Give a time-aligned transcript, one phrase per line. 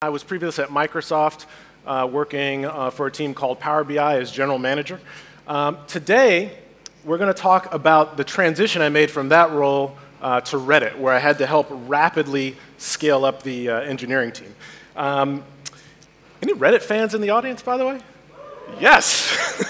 [0.00, 1.46] I was previously at Microsoft
[1.84, 5.00] uh, working uh, for a team called Power BI as general manager.
[5.48, 6.56] Um, today,
[7.04, 10.96] we're going to talk about the transition I made from that role uh, to Reddit,
[10.98, 14.54] where I had to help rapidly scale up the uh, engineering team.
[14.94, 15.42] Um,
[16.42, 18.00] any Reddit fans in the audience, by the way?
[18.78, 19.66] Yes!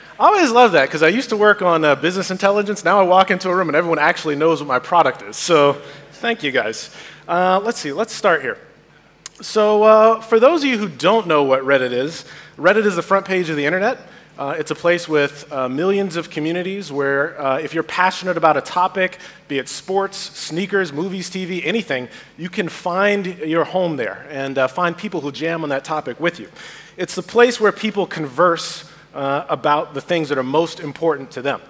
[0.18, 2.86] I always love that because I used to work on uh, business intelligence.
[2.86, 5.36] Now I walk into a room and everyone actually knows what my product is.
[5.36, 5.74] So
[6.12, 6.88] thank you guys.
[7.28, 8.56] Uh, let's see, let's start here.
[9.40, 12.24] So, uh, for those of you who don't know what Reddit is,
[12.56, 13.96] Reddit is the front page of the internet.
[14.36, 18.56] Uh, it's a place with uh, millions of communities where, uh, if you're passionate about
[18.56, 24.26] a topic, be it sports, sneakers, movies, TV, anything, you can find your home there
[24.28, 26.48] and uh, find people who jam on that topic with you.
[26.96, 31.42] It's the place where people converse uh, about the things that are most important to
[31.42, 31.60] them.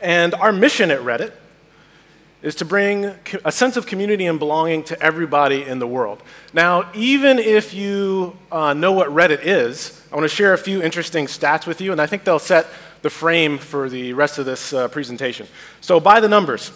[0.00, 1.34] And our mission at Reddit
[2.40, 3.12] is to bring
[3.44, 6.22] a sense of community and belonging to everybody in the world.
[6.52, 10.80] Now, even if you uh, know what Reddit is, I want to share a few
[10.80, 12.66] interesting stats with you, and I think they'll set
[13.02, 15.48] the frame for the rest of this uh, presentation.
[15.80, 16.70] So, by the numbers,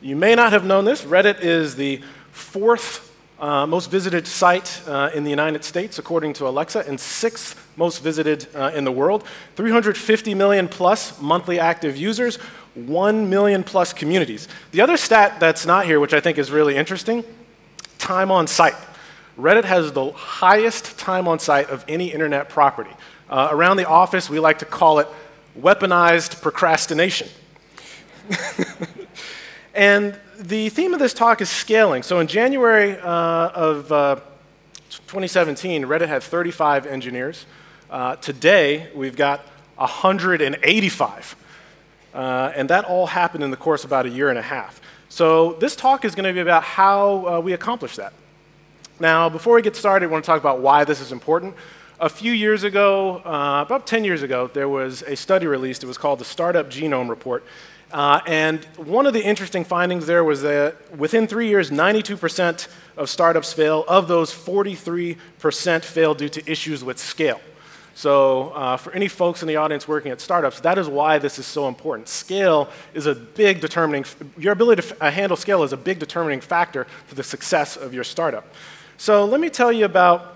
[0.00, 1.02] you may not have known this.
[1.02, 2.00] Reddit is the
[2.32, 7.60] fourth uh, most visited site uh, in the United States, according to Alexa, and sixth
[7.76, 9.24] most visited uh, in the world.
[9.56, 12.38] 350 million plus monthly active users,
[12.74, 14.48] 1 million plus communities.
[14.72, 17.24] The other stat that's not here, which I think is really interesting
[17.98, 18.74] time on site.
[19.38, 22.90] Reddit has the highest time on site of any internet property.
[23.28, 25.08] Uh, around the office, we like to call it
[25.58, 27.28] weaponized procrastination.
[29.74, 32.02] and the theme of this talk is scaling.
[32.02, 34.16] So in January uh, of uh,
[34.90, 37.46] 2017, Reddit had 35 engineers.
[37.90, 39.40] Uh, today, we've got
[39.76, 41.36] 185.
[42.14, 44.80] Uh, and that all happened in the course of about a year and a half.
[45.08, 48.12] So this talk is going to be about how uh, we accomplish that.
[49.00, 51.56] Now, before we get started, I want to talk about why this is important.
[51.98, 55.82] A few years ago, uh, about 10 years ago, there was a study released.
[55.82, 57.44] It was called the Startup Genome Report.
[57.92, 63.08] Uh, and one of the interesting findings there was that within three years, 92% of
[63.08, 63.84] startups fail.
[63.86, 67.40] Of those, 43% fail due to issues with scale.
[67.94, 71.38] So, uh, for any folks in the audience working at startups, that is why this
[71.38, 72.08] is so important.
[72.08, 74.04] Scale is a big determining,
[74.36, 77.94] your ability to uh, handle scale is a big determining factor for the success of
[77.94, 78.46] your startup.
[78.96, 80.34] So, let me tell you about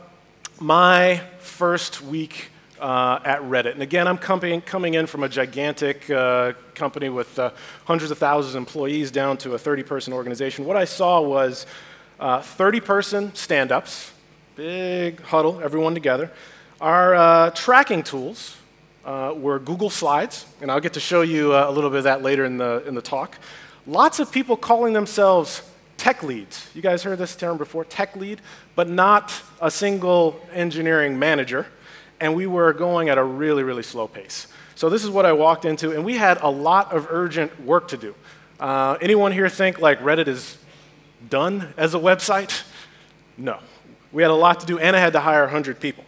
[0.60, 3.72] my first week uh, at Reddit.
[3.72, 7.50] And again, I'm coming, coming in from a gigantic uh, company with uh,
[7.86, 10.64] hundreds of thousands of employees down to a 30 person organization.
[10.64, 11.66] What I saw was
[12.20, 14.12] uh, 30 person stand ups,
[14.54, 16.30] big huddle, everyone together.
[16.80, 18.56] Our uh, tracking tools
[19.04, 22.04] uh, were Google Slides, and I'll get to show you uh, a little bit of
[22.04, 23.36] that later in the, in the talk.
[23.84, 26.70] Lots of people calling themselves tech leads.
[26.76, 28.40] You guys heard this term before, tech lead,
[28.76, 31.66] but not a single engineering manager.
[32.20, 34.46] And we were going at a really, really slow pace.
[34.76, 37.88] So this is what I walked into, and we had a lot of urgent work
[37.88, 38.14] to do.
[38.60, 40.56] Uh, anyone here think like Reddit is
[41.28, 42.62] done as a website?
[43.36, 43.58] No.
[44.12, 46.04] We had a lot to do, and I had to hire 100 people.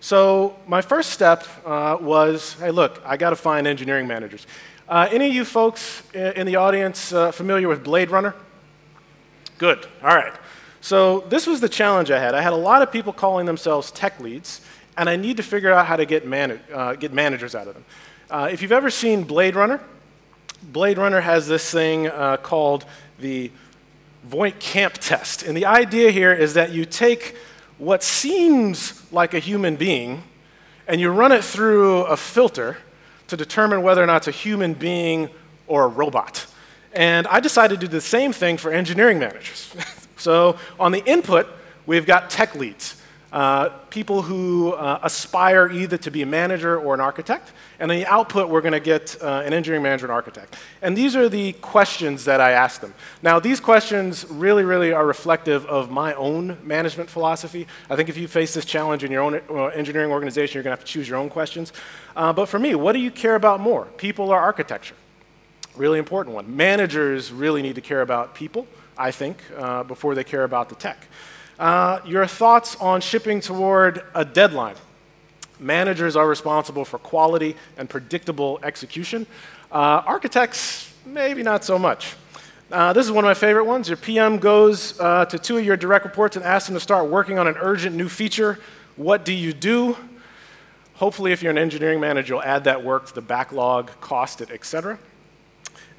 [0.00, 4.46] So my first step uh, was, hey, look, I got to find engineering managers.
[4.88, 8.34] Uh, any of you folks in the audience uh, familiar with Blade Runner?
[9.58, 9.86] Good.
[10.02, 10.32] All right.
[10.80, 12.34] So this was the challenge I had.
[12.34, 14.62] I had a lot of people calling themselves tech leads,
[14.96, 16.24] and I need to figure out how to get,
[16.72, 17.84] uh, get managers out of them.
[18.30, 19.80] Uh, if you've ever seen Blade Runner,
[20.62, 22.86] Blade Runner has this thing uh, called
[23.18, 23.50] the
[24.24, 25.42] Voight-Kampff test.
[25.42, 27.36] And the idea here is that you take
[27.80, 30.22] what seems like a human being
[30.86, 32.76] and you run it through a filter
[33.28, 35.30] to determine whether or not it's a human being
[35.66, 36.46] or a robot.
[36.92, 39.74] And I decided to do the same thing for engineering managers.
[40.16, 41.46] so on the input,
[41.86, 42.99] we've got tech leads.
[43.32, 47.52] Uh, people who uh, aspire either to be a manager or an architect.
[47.78, 50.56] And in the output, we're going to get uh, an engineering manager and architect.
[50.82, 52.92] And these are the questions that I asked them.
[53.22, 57.68] Now, these questions really, really are reflective of my own management philosophy.
[57.88, 60.76] I think if you face this challenge in your own uh, engineering organization, you're going
[60.76, 61.72] to have to choose your own questions.
[62.16, 64.96] Uh, but for me, what do you care about more, people or architecture?
[65.76, 66.56] Really important one.
[66.56, 68.66] Managers really need to care about people,
[68.98, 69.38] I think,
[69.86, 71.06] before they care about the tech.
[71.60, 74.76] Uh, your thoughts on shipping toward a deadline.
[75.58, 79.26] Managers are responsible for quality and predictable execution.
[79.70, 82.16] Uh, architects, maybe not so much.
[82.72, 83.88] Uh, this is one of my favorite ones.
[83.88, 87.10] Your PM goes uh, to two of your direct reports and asks them to start
[87.10, 88.58] working on an urgent new feature.
[88.96, 89.98] What do you do?
[90.94, 94.50] Hopefully, if you're an engineering manager, you'll add that work to the backlog, cost it,
[94.50, 94.98] etc.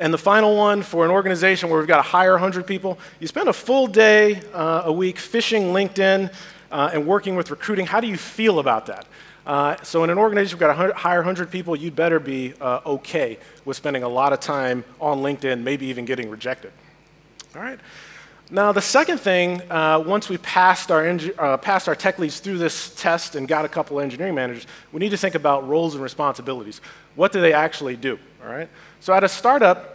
[0.01, 3.27] And the final one for an organization where we've got to hire 100 people, you
[3.27, 6.33] spend a full day uh, a week fishing LinkedIn
[6.71, 7.85] uh, and working with recruiting.
[7.85, 9.05] How do you feel about that?
[9.45, 12.81] Uh, so in an organization we've got to hire 100 people, you'd better be uh,
[12.83, 16.71] okay with spending a lot of time on LinkedIn, maybe even getting rejected.
[17.55, 17.79] All right.
[18.49, 21.07] Now, the second thing, uh, once we passed our,
[21.37, 24.99] uh, passed our tech leads through this test and got a couple engineering managers, we
[24.99, 26.81] need to think about roles and responsibilities.
[27.15, 28.19] What do they actually do?
[28.43, 28.67] All right?
[28.99, 29.90] So, at a startup,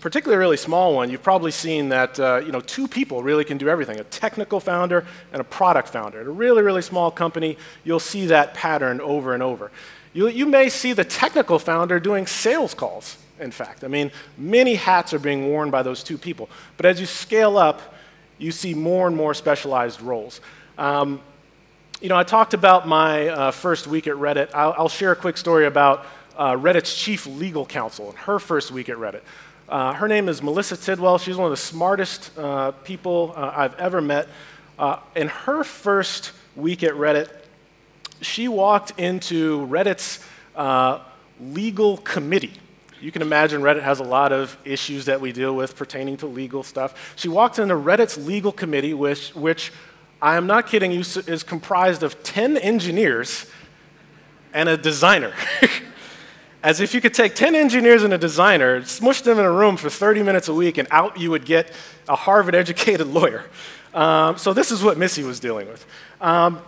[0.00, 3.44] particularly a really small one, you've probably seen that uh, you know, two people really
[3.44, 6.20] can do everything a technical founder and a product founder.
[6.20, 9.70] At a really, really small company, you'll see that pattern over and over.
[10.12, 13.82] You, you may see the technical founder doing sales calls in fact.
[13.82, 16.48] I mean, many hats are being worn by those two people.
[16.76, 17.94] But as you scale up,
[18.38, 20.40] you see more and more specialized roles.
[20.78, 21.20] Um,
[22.00, 24.50] you know, I talked about my uh, first week at Reddit.
[24.54, 26.06] I'll, I'll, share a quick story about
[26.36, 29.20] uh, Reddit's chief legal counsel and her first week at Reddit.
[29.70, 31.18] Uh, her name is Melissa Tidwell.
[31.18, 34.26] She's one of the smartest uh, people uh, I've ever met.
[34.76, 37.30] Uh, in her first week at Reddit,
[38.20, 40.24] she walked into Reddit's
[41.40, 42.52] legal committee.
[43.00, 46.26] You can imagine Reddit has a lot of issues that we deal with pertaining to
[46.26, 47.14] legal stuff.
[47.14, 49.72] She walked into Reddit's legal committee, which, which
[50.20, 53.46] I am not kidding you, is comprised of 10 engineers
[54.52, 55.32] and a designer.
[56.62, 59.76] As if you could take 10 engineers and a designer, smush them in a room
[59.76, 61.72] for 30 minutes a week, and out you would get
[62.08, 63.44] a Harvard educated lawyer.
[63.94, 65.84] Um, so, this is what Missy was dealing with.
[66.20, 66.60] Um,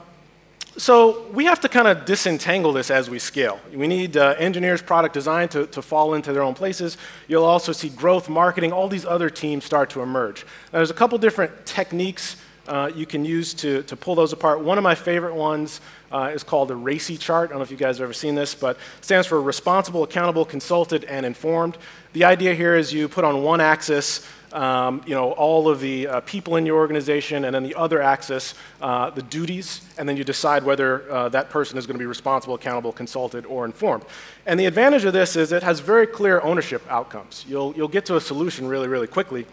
[0.78, 3.60] so we have to kind of disentangle this as we scale.
[3.74, 6.96] We need uh, engineers, product design to, to fall into their own places.
[7.28, 10.46] You'll also see growth, marketing, all these other teams start to emerge.
[10.72, 12.36] Now, there's a couple different techniques
[12.68, 14.60] uh, you can use to, to pull those apart.
[14.60, 15.80] One of my favorite ones
[16.10, 17.50] uh, is called the RACI chart.
[17.50, 20.02] I don't know if you guys have ever seen this, but it stands for responsible,
[20.02, 21.78] accountable, consulted, and informed.
[22.12, 26.06] The idea here is you put on one axis um, you know, all of the
[26.06, 30.16] uh, people in your organization, and then the other axis, uh, the duties, and then
[30.16, 34.04] you decide whether uh, that person is going to be responsible, accountable, consulted, or informed.
[34.46, 37.44] And the advantage of this is it has very clear ownership outcomes.
[37.48, 39.46] You'll, you'll get to a solution really, really quickly.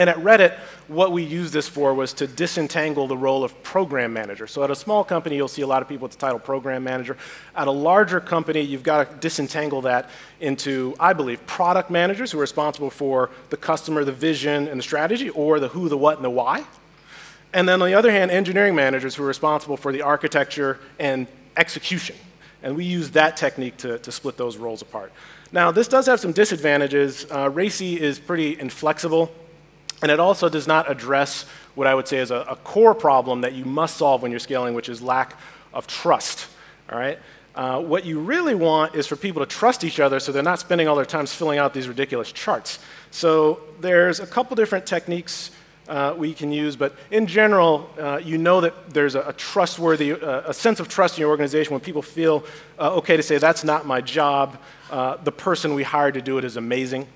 [0.00, 0.54] And at Reddit,
[0.88, 4.46] what we used this for was to disentangle the role of program manager.
[4.46, 6.82] So at a small company, you'll see a lot of people with the title program
[6.82, 7.18] manager.
[7.54, 10.08] At a larger company, you've got to disentangle that
[10.40, 14.82] into, I believe, product managers who are responsible for the customer, the vision, and the
[14.82, 16.64] strategy, or the who, the what, and the why.
[17.52, 21.26] And then on the other hand, engineering managers who are responsible for the architecture and
[21.58, 22.16] execution.
[22.62, 25.12] And we use that technique to, to split those roles apart.
[25.52, 27.26] Now, this does have some disadvantages.
[27.30, 29.30] Uh, RACI is pretty inflexible.
[30.02, 31.44] And it also does not address
[31.74, 34.40] what I would say is a, a core problem that you must solve when you're
[34.40, 35.38] scaling, which is lack
[35.72, 36.48] of trust.
[36.90, 37.18] All right?
[37.54, 40.60] Uh, what you really want is for people to trust each other so they're not
[40.60, 42.78] spending all their time filling out these ridiculous charts.
[43.10, 45.50] So there's a couple different techniques
[45.88, 50.12] uh, we can use, but in general, uh, you know that there's a, a trustworthy,
[50.12, 52.44] uh, a sense of trust in your organization when people feel
[52.78, 54.56] uh, okay to say, that's not my job,
[54.90, 57.08] uh, the person we hired to do it is amazing.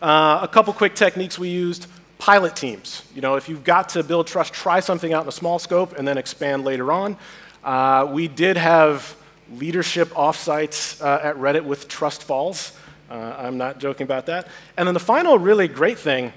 [0.00, 1.86] Uh, a couple quick techniques we used
[2.18, 3.02] pilot teams.
[3.14, 5.96] You know, if you've got to build trust, try something out in a small scope
[5.96, 7.16] and then expand later on.
[7.64, 9.16] Uh, we did have
[9.52, 12.76] leadership offsites uh, at Reddit with Trust Falls.
[13.10, 14.48] Uh, I'm not joking about that.
[14.76, 16.32] And then the final really great thing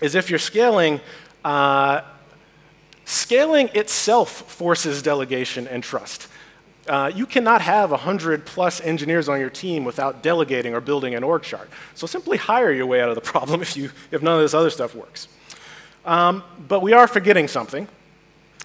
[0.00, 1.00] is if you're scaling,
[1.44, 2.02] uh,
[3.04, 6.28] scaling itself forces delegation and trust.
[6.86, 11.24] Uh, you cannot have 100 plus engineers on your team without delegating or building an
[11.24, 11.70] org chart.
[11.94, 14.54] So simply hire your way out of the problem if, you, if none of this
[14.54, 15.28] other stuff works.
[16.04, 17.88] Um, but we are forgetting something.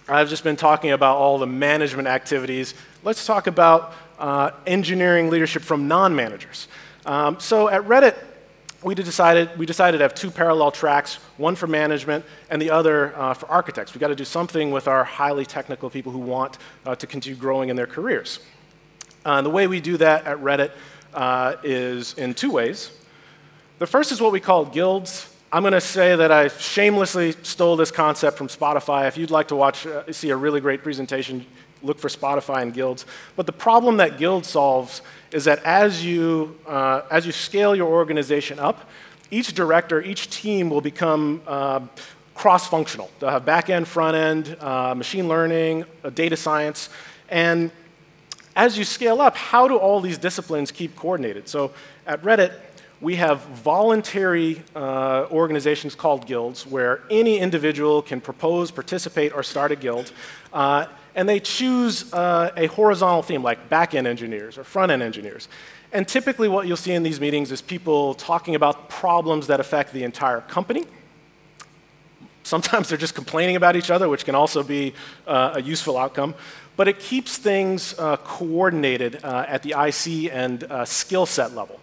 [0.08, 2.74] I've just been talking about all the management activities.
[3.04, 6.68] Let's talk about uh, engineering leadership from non managers.
[7.06, 8.18] Um, so at Reddit,
[8.82, 13.16] we decided, we decided to have two parallel tracks, one for management and the other
[13.18, 13.94] uh, for architects.
[13.94, 17.38] We've got to do something with our highly technical people who want uh, to continue
[17.38, 18.40] growing in their careers.
[19.26, 20.72] Uh, the way we do that at Reddit
[21.14, 22.92] uh, is in two ways.
[23.80, 25.34] The first is what we call guilds.
[25.52, 29.08] I'm going to say that I shamelessly stole this concept from Spotify.
[29.08, 31.46] If you'd like to watch, uh, see a really great presentation,
[31.82, 33.06] look for Spotify and guilds.
[33.36, 37.88] But the problem that guild solves is that as you, uh, as you scale your
[37.88, 38.90] organization up,
[39.32, 41.82] each director, each team will become uh,
[42.34, 43.10] cross-functional.
[43.20, 46.90] They'll have back-end, front-end, uh, machine learning, uh, data science,
[47.30, 47.72] and
[48.56, 51.48] as you scale up, how do all these disciplines keep coordinated?
[51.48, 51.72] So
[52.06, 52.54] at Reddit,
[53.00, 59.72] we have voluntary uh, organizations called guilds where any individual can propose, participate, or start
[59.72, 60.12] a guild.
[60.52, 65.02] Uh, and they choose uh, a horizontal theme like back end engineers or front end
[65.02, 65.48] engineers.
[65.92, 69.92] And typically, what you'll see in these meetings is people talking about problems that affect
[69.92, 70.86] the entire company.
[72.44, 74.94] Sometimes they're just complaining about each other, which can also be
[75.28, 76.36] uh, a useful outcome.
[76.76, 81.80] But it keeps things uh, coordinated uh, at the IC and uh, skill set level.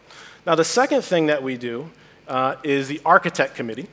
[0.47, 1.91] Now, the second thing that we do
[2.29, 3.89] uh, is the architect committee.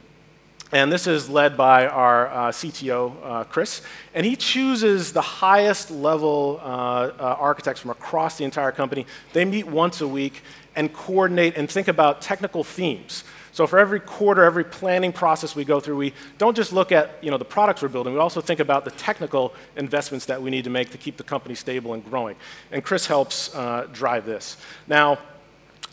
[0.72, 3.82] And this is led by our uh, CTO, uh, Chris.
[4.16, 9.06] And he chooses the highest level uh, uh, architects from across the entire company.
[9.34, 10.42] They meet once a week
[10.76, 13.24] and coordinate and think about technical themes.
[13.54, 17.24] So for every quarter, every planning process we go through, we don't just look at
[17.24, 20.50] you know, the products we're building, we also think about the technical investments that we
[20.50, 22.36] need to make to keep the company stable and growing.
[22.72, 24.58] And Chris helps uh, drive this.
[24.88, 25.20] Now,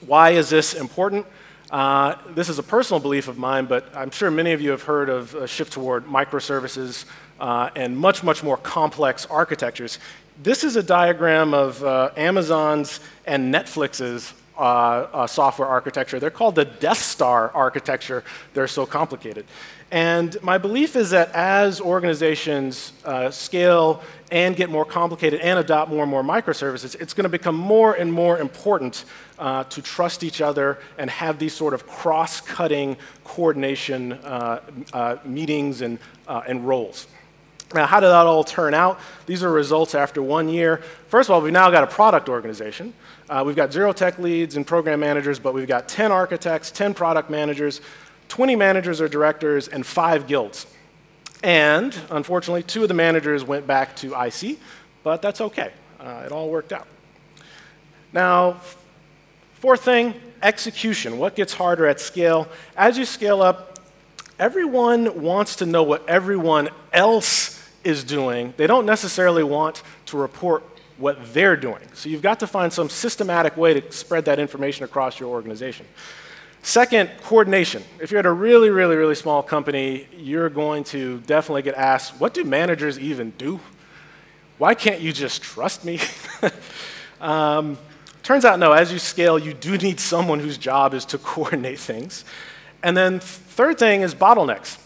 [0.06, 1.26] why is this important?
[1.70, 4.82] Uh, this is a personal belief of mine, but I'm sure many of you have
[4.82, 7.04] heard of a shift toward microservices
[7.38, 10.00] uh, and much, much more complex architectures.
[10.42, 16.18] This is a diagram of uh, Amazon's and Netflix's uh, uh, software architecture.
[16.18, 18.24] They're called the Death Star architecture.
[18.52, 19.46] They're so complicated.
[19.90, 25.90] And my belief is that as organizations uh, scale and get more complicated and adopt
[25.90, 29.04] more and more microservices, it's going to become more and more important
[29.38, 34.60] uh, to trust each other and have these sort of cross cutting coordination uh,
[34.92, 37.08] uh, meetings and, uh, and roles.
[37.74, 38.98] Now, how did that all turn out?
[39.26, 40.78] These are results after one year.
[41.08, 42.92] First of all, we've now got a product organization.
[43.28, 46.94] Uh, we've got zero tech leads and program managers, but we've got 10 architects, 10
[46.94, 47.80] product managers,
[48.30, 50.66] 20 managers or directors, and five guilds.
[51.42, 54.58] And unfortunately, two of the managers went back to IC,
[55.02, 55.72] but that's okay.
[55.98, 56.86] Uh, it all worked out.
[58.12, 58.60] Now,
[59.54, 61.18] fourth thing execution.
[61.18, 62.48] What gets harder at scale?
[62.76, 63.78] As you scale up,
[64.38, 68.54] everyone wants to know what everyone else is doing.
[68.56, 70.64] They don't necessarily want to report
[70.96, 71.82] what they're doing.
[71.94, 75.86] So you've got to find some systematic way to spread that information across your organization.
[76.62, 77.82] Second, coordination.
[78.00, 82.20] If you're at a really, really, really small company, you're going to definitely get asked,
[82.20, 83.60] what do managers even do?
[84.58, 86.00] Why can't you just trust me?
[87.20, 87.78] um,
[88.22, 91.78] turns out, no, as you scale, you do need someone whose job is to coordinate
[91.78, 92.24] things.
[92.82, 94.78] And then, third thing is bottlenecks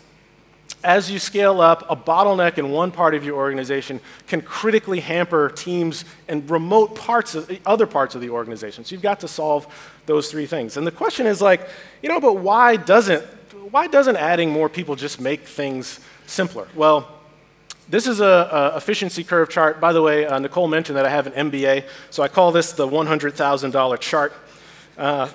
[0.84, 5.48] as you scale up, a bottleneck in one part of your organization can critically hamper
[5.48, 8.84] teams in remote parts of other parts of the organization.
[8.84, 9.66] So you've got to solve
[10.06, 10.76] those three things.
[10.76, 11.68] And the question is like,
[12.02, 13.24] you know, but why doesn't
[13.70, 16.68] why doesn't adding more people just make things simpler?
[16.76, 17.08] Well,
[17.88, 19.80] this is a, a efficiency curve chart.
[19.80, 22.72] By the way, uh, Nicole mentioned that I have an MBA, so I call this
[22.72, 24.32] the $100,000 chart.
[24.96, 25.28] Uh,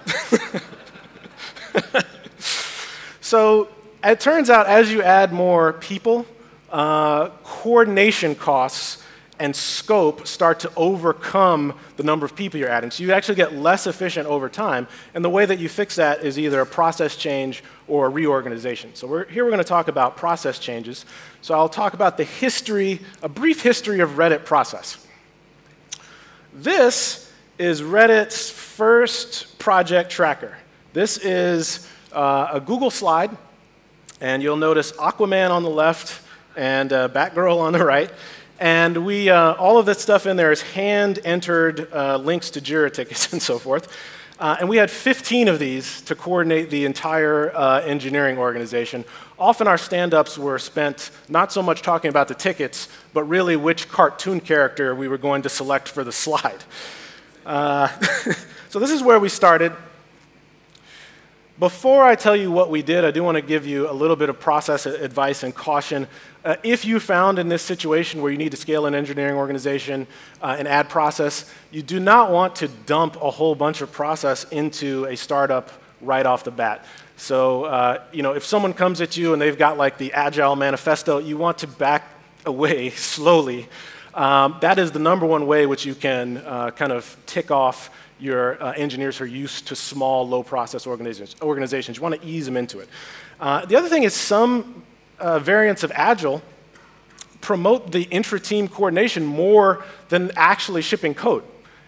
[3.22, 3.68] so
[4.04, 6.26] it turns out as you add more people,
[6.72, 9.04] uh, coordination costs
[9.40, 12.92] and scope start to overcome the number of people you're adding.
[12.92, 14.86] So you actually get less efficient over time.
[15.14, 18.96] And the way that you fix that is either a process change or a reorganization.
[18.96, 21.06] So we're, here we're going to talk about process changes.
[21.42, 25.06] So I'll talk about the history, a brief history of Reddit process.
[26.54, 30.58] This is Reddit's first project tracker.
[30.92, 33.38] This is uh, a Google slide
[34.22, 36.22] and you'll notice Aquaman on the left
[36.56, 38.12] and uh, Batgirl on the right.
[38.60, 42.62] And we, uh, all of that stuff in there is hand entered uh, links to
[42.62, 43.96] JIRA tickets and so forth.
[44.40, 49.04] Uh, and we had 15 of these to coordinate the entire uh, engineering organization.
[49.38, 53.58] Often our stand ups were spent not so much talking about the tickets, but really
[53.58, 56.64] which cartoon character we were going to select for the slide.
[57.46, 57.88] Uh,
[58.70, 59.74] so this is where we started.
[61.60, 64.16] Before I tell you what we did, I do want to give you a little
[64.16, 66.08] bit of process advice and caution.
[66.46, 70.08] Uh, if you found in this situation where you need to scale an engineering organization
[70.42, 74.46] uh, and add process, you do not want to dump a whole bunch of process
[74.46, 76.86] into a startup right off the bat.
[77.18, 80.56] So, uh, you know, if someone comes at you and they've got like the agile
[80.56, 82.10] manifesto, you want to back
[82.46, 83.68] away slowly.
[84.14, 87.92] Um, that is the number one way which you can uh, kind of tick off
[88.20, 91.42] your uh, engineers who are used to small, low process organizations.
[91.42, 91.98] organizations.
[91.98, 92.90] You want to ease them into it.
[93.40, 94.84] Uh, the other thing is some
[95.20, 96.42] uh, variants of Agile
[97.42, 101.44] promote the intra-team coordination more than actually shipping code.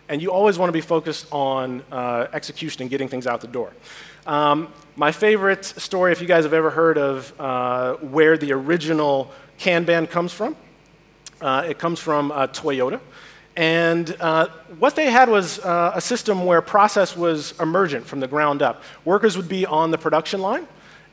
[0.08, 3.48] And you always want to be focused on uh, execution and getting things out the
[3.48, 3.74] door.
[4.26, 9.32] Um, my favorite story, if you guys have ever heard of uh, where the original
[9.58, 10.56] Kanban comes from,
[11.42, 13.00] uh, it comes from Toyota.
[13.56, 14.48] And uh,
[14.80, 18.84] what they had was uh, a system where process was emergent from the ground up.
[19.04, 20.68] Workers would be on the production line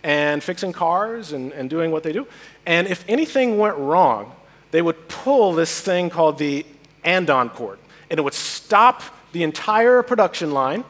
[0.05, 2.27] and fixing cars and, and doing what they do.
[2.65, 4.33] And if anything went wrong,
[4.71, 6.65] they would pull this thing called the
[7.05, 7.79] andon cord,
[8.11, 9.03] and it would stop
[9.33, 10.85] the entire production line,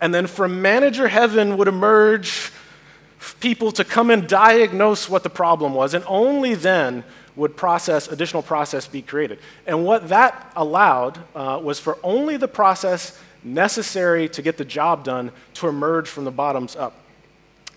[0.00, 2.50] and then from manager heaven would emerge
[3.40, 7.04] people to come and diagnose what the problem was, and only then
[7.36, 9.38] would process, additional process be created.
[9.66, 15.04] And what that allowed uh, was for only the process necessary to get the job
[15.04, 16.94] done to emerge from the bottoms up.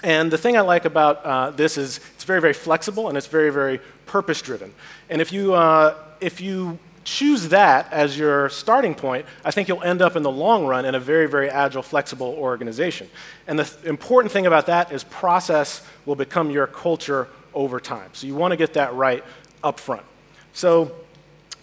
[0.03, 3.27] And the thing I like about uh, this is it's very, very flexible and it's
[3.27, 4.73] very, very purpose driven.
[5.09, 9.83] And if you, uh, if you choose that as your starting point, I think you'll
[9.83, 13.09] end up in the long run in a very, very agile, flexible organization.
[13.47, 18.09] And the th- important thing about that is process will become your culture over time.
[18.13, 19.23] So you want to get that right
[19.65, 20.03] up front.
[20.53, 20.95] So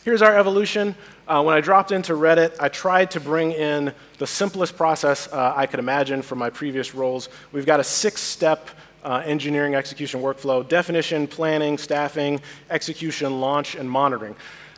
[0.04, 0.94] here's our evolution.
[1.26, 5.54] Uh, when I dropped into Reddit, I tried to bring in the simplest process uh,
[5.56, 7.28] I could imagine from my previous roles.
[7.52, 8.68] We've got a six step
[9.04, 12.40] uh, engineering execution workflow definition, planning, staffing,
[12.70, 14.34] execution, launch, and monitoring.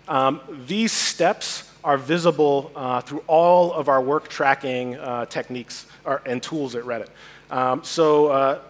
[0.06, 6.22] Um, these steps are visible uh, through all of our work tracking uh, techniques or,
[6.26, 7.08] and tools at Reddit.
[7.50, 8.60] Um, so uh,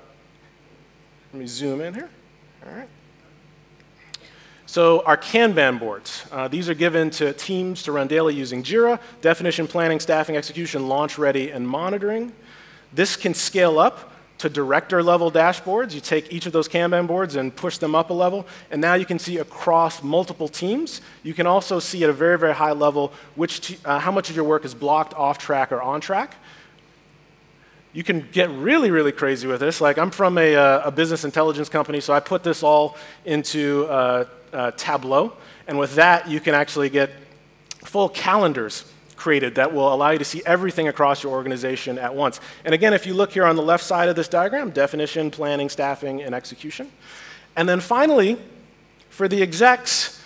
[1.33, 2.11] let me zoom in here.
[2.67, 2.89] All right.
[4.75, 8.99] So our Kanban boards, uh, these are given to teams to run daily using Jira,
[9.21, 12.33] definition, planning, staffing, execution, launch ready, and monitoring.
[12.93, 15.93] This can scale up to director level dashboards.
[15.93, 18.95] You take each of those Kanban boards and push them up a level, and now
[18.95, 21.01] you can see across multiple teams.
[21.23, 24.35] You can also see at a very, very high level which uh, how much of
[24.35, 26.35] your work is blocked, off track, or on track.
[27.95, 29.81] You can get really, really crazy with this.
[29.81, 33.87] Like, I'm from a, uh, a business intelligence company, so I put this all into
[33.87, 35.33] uh, uh, Tableau.
[35.69, 37.13] And with that, you can actually get
[37.85, 38.85] full calendars
[39.15, 42.41] created that will allow you to see everything across your organization at once.
[42.65, 45.69] And again, if you look here on the left side of this diagram, definition, planning,
[45.69, 46.91] staffing, and execution.
[47.55, 48.39] And then finally,
[49.09, 50.21] for the execs,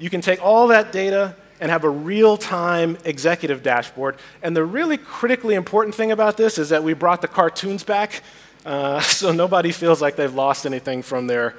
[0.00, 4.16] you can take all that data and have a real time executive dashboard.
[4.42, 8.22] And the really critically important thing about this is that we brought the cartoons back
[8.64, 11.54] uh, so nobody feels like they've lost anything from their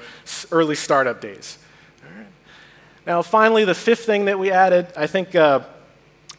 [0.52, 1.58] early startup days.
[3.06, 5.62] Now, finally, the fifth thing that we added, I think, uh,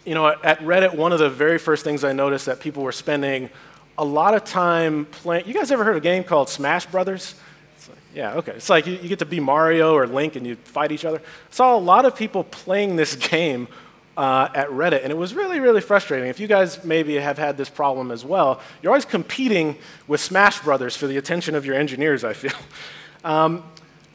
[0.05, 2.93] you know, at Reddit, one of the very first things I noticed that people were
[2.93, 3.51] spending
[3.99, 5.47] a lot of time playing.
[5.47, 7.35] You guys ever heard of a game called Smash Brothers?
[8.15, 8.53] Yeah, okay.
[8.53, 11.19] It's like you, you, get to be Mario or Link and you fight each other.
[11.19, 13.69] I saw a lot of people playing this game
[14.17, 16.29] uh, at Reddit, and it was really, really frustrating.
[16.29, 20.61] If you guys maybe have had this problem as well, you're always competing with Smash
[20.61, 22.53] Brothers for the attention of your engineers, I feel.
[23.25, 23.63] Um,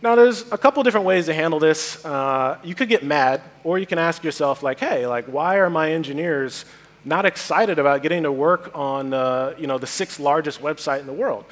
[0.02, 2.04] now, there's a couple different ways to handle this.
[2.04, 5.70] Uh, you could get mad, or you can ask yourself, like, hey, like, why are
[5.70, 6.66] my engineers
[7.06, 11.08] not excited about getting to work on, uh, you know, the sixth largest website in
[11.08, 11.46] the world?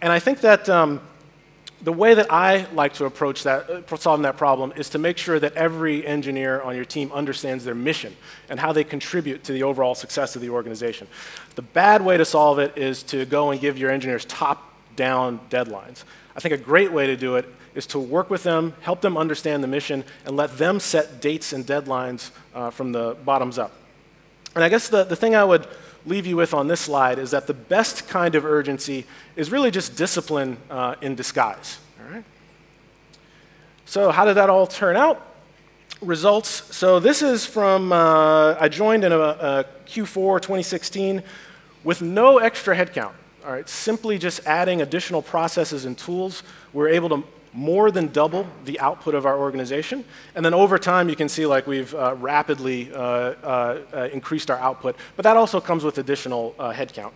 [0.00, 1.02] And I think that um,
[1.84, 5.18] the way that I like to approach that, uh, solving that problem is to make
[5.18, 8.16] sure that every engineer on your team understands their mission
[8.48, 11.06] and how they contribute to the overall success of the organization.
[11.56, 16.04] The bad way to solve it is to go and give your engineers top-down deadlines.
[16.34, 17.44] I think a great way to do it
[17.74, 21.52] is to work with them, help them understand the mission, and let them set dates
[21.52, 23.72] and deadlines uh, from the bottoms up.
[24.54, 25.66] And I guess the, the thing I would
[26.06, 29.70] leave you with on this slide is that the best kind of urgency is really
[29.70, 31.78] just discipline uh, in disguise.
[32.00, 32.24] All right?
[33.86, 35.26] So, how did that all turn out?
[36.00, 36.74] Results.
[36.74, 41.22] So, this is from, uh, I joined in a, a Q4 2016
[41.82, 43.12] with no extra headcount.
[43.44, 48.46] All right, simply just adding additional processes and tools, we're able to more than double
[48.64, 50.04] the output of our organization.
[50.34, 54.50] And then over time, you can see like we've uh, rapidly uh, uh, uh increased
[54.50, 57.12] our output, but that also comes with additional uh, headcount.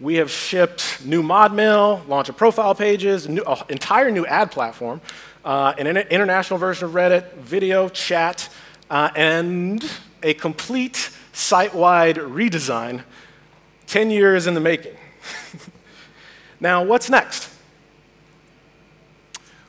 [0.00, 5.00] We have shipped new mod mail, launch of profile pages, an entire new ad platform,
[5.44, 8.48] uh, an international version of Reddit, video, chat,
[8.90, 9.84] and
[10.22, 13.04] a complete site-wide redesign
[13.86, 14.96] 10 years in the making.
[16.60, 17.59] now, what's next?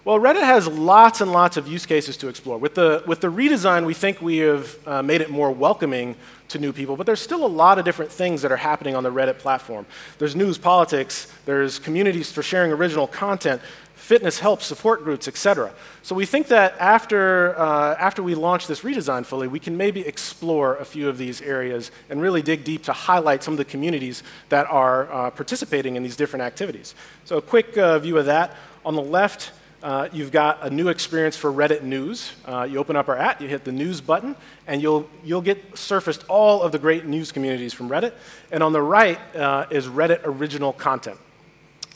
[0.04, 2.58] Well, Reddit has lots and lots of use cases to explore.
[2.58, 6.16] With the, with the redesign, we think we have uh, made it more welcoming
[6.48, 9.04] to new people, but there's still a lot of different things that are happening on
[9.04, 9.86] the Reddit platform.
[10.18, 13.62] There's news, politics, there's communities for sharing original content,
[13.94, 15.72] fitness help, support groups, etc.
[16.02, 20.02] So we think that after, uh, after we launch this redesign fully, we can maybe
[20.02, 23.66] explore a few of these areas and really dig deep to highlight some of the
[23.66, 26.96] communities that are uh, participating in these different activities.
[27.24, 28.56] So a quick uh, view of that.
[28.84, 29.52] On the left,
[29.84, 32.34] uh, you've got a new experience for Reddit News.
[32.46, 34.36] Uh, you open up our app, you hit the news button,
[34.68, 38.14] and you'll, you'll get surfaced all of the great news communities from Reddit.
[38.52, 41.18] And on the right uh, is Reddit original content.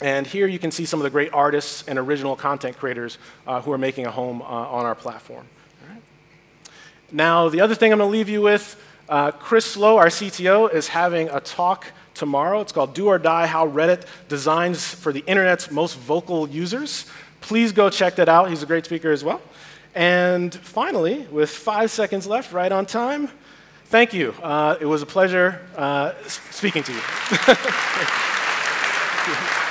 [0.02, 3.18] And here you can see some of the great artists and original content creators
[3.48, 5.48] uh, who are making a home uh, on our platform.
[7.12, 8.76] Now, the other thing I'm going to leave you with
[9.08, 12.62] Uh, Chris Slowe, our CTO, is having a talk tomorrow.
[12.62, 17.06] It's called Do or Die How Reddit Designs for the Internet's Most Vocal Users.
[17.46, 18.50] Please go check that out.
[18.50, 19.40] He's a great speaker as well.
[19.94, 23.30] And finally, with five seconds left, right on time,
[23.86, 24.34] thank you.
[24.42, 27.02] Uh, it was a pleasure uh, speaking to you.